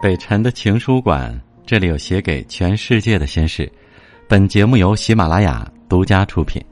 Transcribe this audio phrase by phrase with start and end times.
[0.00, 3.70] 北辰的情书馆，这里有写给全世界的心事。
[4.28, 6.64] 本节目由喜马拉雅独家出品。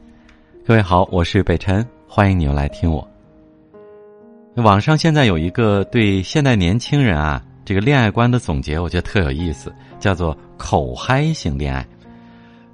[0.64, 3.06] 各位好，我是北辰，欢迎你又来听我。
[4.54, 11.84] 网上现在有一个对现代年轻人啊这个恋爱观的总结，我觉得特有意思，叫做“口嗨型恋爱”。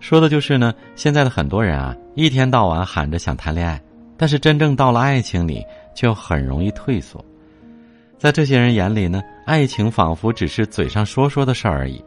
[0.01, 3.81] 说的就是呢，现在的很多人啊，一天到晚喊着想谈恋爱，
[4.19, 5.65] 但是真正到了爱情里，
[5.95, 7.25] 却很容易退缩。
[8.23, 12.01] 在这些人眼里呢，爱情仿佛只是嘴上说说的事儿而已。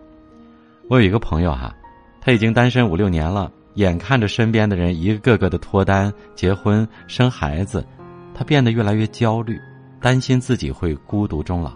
[0.90, 1.76] 我有一个朋友哈，
[2.22, 7.86] 他已经单身五六年了，眼看着身边的人一个个的脱单、结婚、生孩子，
[8.34, 9.60] 他变得越来越焦虑，
[10.00, 11.74] 担心自己会孤独终老。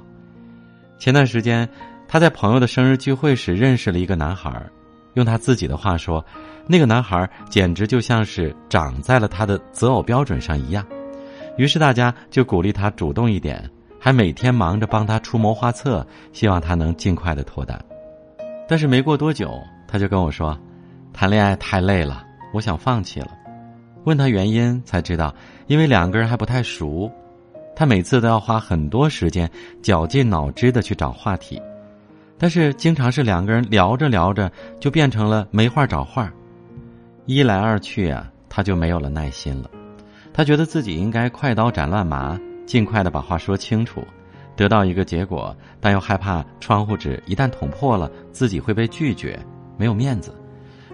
[0.97, 1.67] 前段时间，
[2.07, 4.49] 他在朋友的生日聚会时认识了一个男孩
[5.15, 6.25] 用他自己的话说，
[6.65, 10.87] 那个男孩简直就像是长在了他的择偶标准上一样。
[11.57, 13.69] 于是大家就鼓励他主动一点。
[13.99, 17.79] 还每天忙着帮他出谋划策，希望他能尽快的脱单。
[18.67, 20.57] 但是没过多久，他就跟我说
[21.11, 23.29] ：“谈恋爱太累了，我想放弃了。”
[24.05, 25.33] 问他原因，才知道
[25.67, 27.11] 因为两个人还不太熟，
[27.75, 29.49] 他每次都要花很多时间，
[29.81, 31.61] 绞尽脑汁的去找话题。
[32.37, 36.31] 但是经常是两个人聊着聊着，就变成了没话找话，
[37.25, 39.69] 一来二去啊，他就没有了耐心了。
[40.31, 42.39] 他觉得自己应该快刀斩乱麻。
[42.69, 44.05] 尽快的把话说清楚，
[44.55, 49.39] 得到一个结果，但又害怕窗户纸一旦捅破了，自己会被拒绝，
[49.75, 50.31] 没有面子。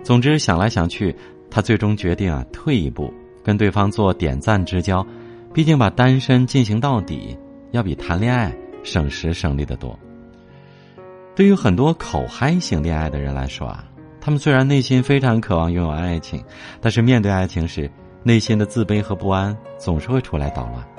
[0.02, 1.14] 总之想来想去，
[1.52, 5.06] 他最终决定啊退一步，跟对方做点赞之交。
[5.54, 7.38] 毕竟把单身进行到底，
[7.72, 10.00] 要比谈恋爱省时省力的多。
[11.36, 13.84] 对于很多口嗨型恋爱的人来说啊，
[14.22, 16.42] 他们虽然内心非常渴望拥有爱情，
[16.80, 17.92] 但是面对爱情时，
[18.24, 20.95] 内心的自卑和不安总是会出来捣乱。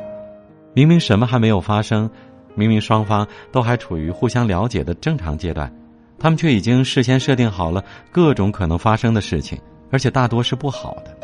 [0.76, 2.09] 明明什么还没有发生，
[2.54, 5.72] 明明双方都还处于互相了解的正常阶段，
[6.19, 7.82] 他们却已经事先设定好了
[8.12, 9.59] 各种可能发生的事情，
[9.91, 11.16] 而且大多是不好的。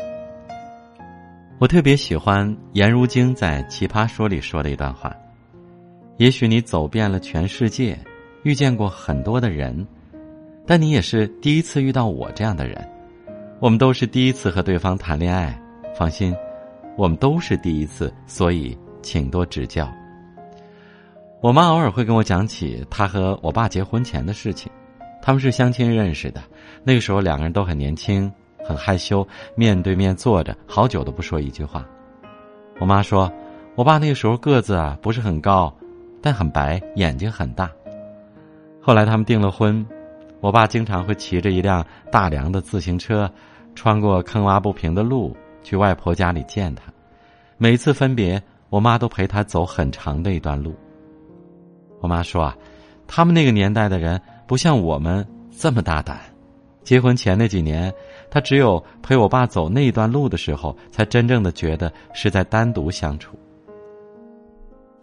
[1.59, 5.15] 我特别喜欢颜如晶在《奇葩说》里说的一段话
[6.17, 7.95] ：“也许你走遍了全世界，
[8.41, 9.85] 遇见过很多的人，
[10.65, 12.83] 但你也是第一次遇到我这样的人。
[13.59, 15.55] 我们都是第一次和对方谈恋爱，
[15.95, 16.35] 放心，
[16.97, 19.87] 我们都是第一次，所以。”请多指教。
[21.41, 24.71] 我妈偶尔会跟我讲起她和我爸结婚前的事情，
[25.21, 26.41] 他们是相亲认识的，
[26.83, 28.31] 那个时候两个人都很年轻，
[28.65, 31.85] 很害羞，面对面坐着，好久都不说一句话。
[32.79, 33.31] 我妈说，
[33.75, 35.71] 我爸那个时候个子啊不是很高，
[36.21, 37.69] 但很白，眼睛很大。
[38.81, 39.85] 后来他们订了婚，
[40.39, 43.29] 我爸经常会骑着一辆大梁的自行车，
[43.75, 46.83] 穿过坑洼不平的路去外婆家里见她，
[47.57, 48.41] 每次分别。
[48.73, 50.73] 我妈都陪他走很长的一段路。
[51.99, 52.57] 我妈说啊，
[53.05, 55.23] 他们那个年代的人不像我们
[55.55, 56.19] 这么大胆。
[56.83, 57.93] 结婚前那几年，
[58.31, 63.37] 他只有陪我爸走那一段路的时候，才真正的觉得是在单独相处。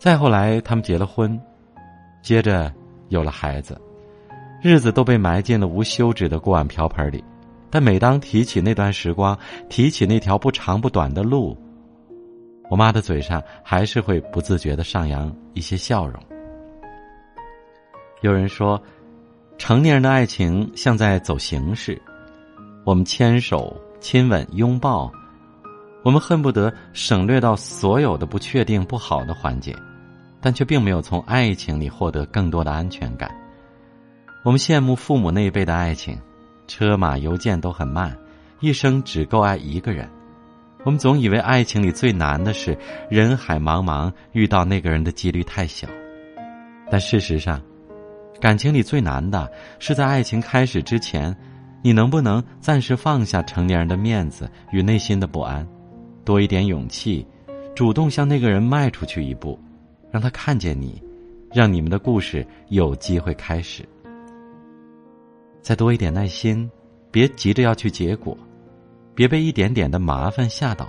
[0.01, 1.41] 再后来，他们结了婚，
[2.23, 2.75] 接着
[3.09, 3.81] 有了孩子，
[4.61, 7.23] 日子都被埋进了无休止的锅碗瓢盆里。
[7.71, 9.39] 但每当提起那段时光，
[9.69, 11.57] 提起那条不长不短的路，
[12.71, 16.23] 我妈的嘴上还是会不自觉的上扬一些笑容。
[18.23, 18.81] 有人说，
[19.59, 22.01] 成年人的爱情像在走形式，
[22.85, 25.11] 我们牵手、亲吻、拥抱，
[26.05, 29.75] 我们恨不得省略到所有的不确定、不好的环节，
[30.41, 33.29] 但却并没有从爱情里获得更多的安全感。
[34.45, 36.17] 我们羡慕父母那一辈的爱情，
[36.69, 38.17] 车马邮件都很慢，
[38.61, 40.09] 一生只够爱一个人。
[40.85, 42.77] 我们总以为爱情里最难的是
[43.11, 45.87] 人海茫茫遇到那个人的几率太小，
[46.91, 47.61] 但事实上，
[48.41, 51.37] 感情里最难的是在爱情开始之前，
[51.83, 55.67] 你能不能暂时放下成年人的面子与内心的不安，
[56.25, 57.27] 多一点勇气，
[57.75, 59.61] 主动向那个人迈出去一步，
[60.11, 61.03] 让他看见你，
[61.53, 63.87] 让你们的故事有机会开始。
[65.61, 66.71] 再多一点耐心，
[67.11, 68.35] 别急着要去结果。
[69.15, 70.87] 别被一点点的麻烦吓倒，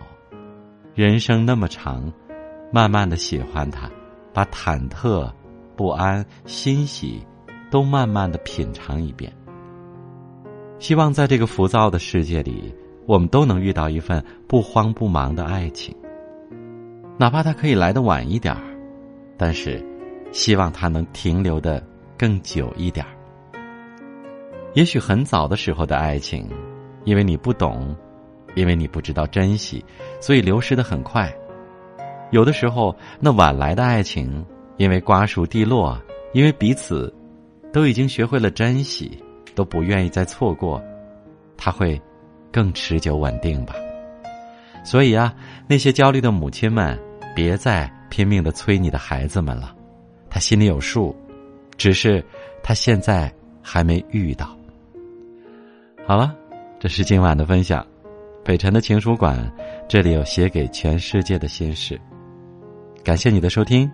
[0.94, 2.12] 人生那么长，
[2.72, 3.90] 慢慢的喜欢他，
[4.34, 5.30] 把忐忑、
[5.76, 7.26] 不安、欣喜，
[7.70, 9.32] 都慢慢的品尝一遍。
[10.80, 12.74] 希望在这个浮躁的世界里，
[13.06, 15.96] 我们都能遇到一份不慌不忙的爱情。
[17.18, 18.62] 哪怕它可以来的晚一点儿，
[19.38, 19.84] 但是，
[20.32, 21.84] 希望它能停留的
[22.18, 23.12] 更久一点儿。
[24.74, 26.50] 也许很早的时候的爱情，
[27.04, 27.96] 因为你不懂。
[28.56, 29.84] 因为你不知道珍惜，
[30.20, 31.32] 所以流失的很快。
[32.32, 34.46] 有的时候，那晚来的爱情，
[34.78, 36.02] 因为瓜熟蒂落，
[36.34, 37.14] 因为彼此
[37.74, 39.18] 都已经学会了珍惜，
[39.54, 40.82] 都不愿意再错过，
[41.58, 42.02] 他会
[42.52, 43.76] 更持久稳定吧。
[44.84, 45.34] 所以啊，
[45.68, 46.98] 那些焦虑的母亲们，
[47.36, 49.76] 别再拼命的催你的孩子们了，
[50.30, 51.16] 他心里有数，
[51.78, 52.24] 只是
[52.64, 53.32] 他现在
[53.62, 54.58] 还没遇到。
[56.08, 56.34] 好了，
[56.80, 57.86] 这是今晚的分享，
[58.44, 59.40] 北辰的情书馆，
[59.88, 62.00] 这里有写给全世界的心事。
[63.04, 63.90] 感谢你的收听，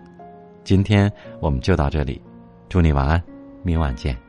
[0.64, 1.10] 今天
[1.40, 2.20] 我们就到这里，
[2.68, 3.22] 祝你晚安，
[3.62, 4.27] 明晚见。